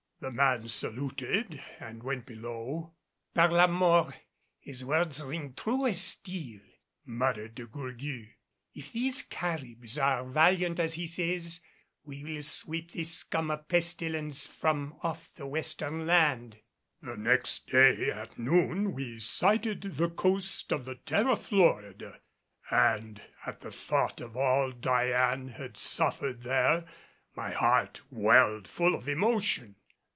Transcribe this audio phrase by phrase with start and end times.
[0.21, 2.93] The man saluted and went below.
[3.33, 4.13] "Par la mort,
[4.59, 6.61] his words ring true as steel,"
[7.03, 8.27] muttered De Gourgues.
[8.71, 11.59] "If these Caribs are valiant, as he says,
[12.03, 16.59] we will sweep this scum of pestilence from off the western land."
[17.01, 22.19] The next day at noon we sighted the coast of the Terra Florida,
[22.69, 26.85] and at the thought of all Diane had suffered there
[27.35, 29.77] my heart welled full of emotion.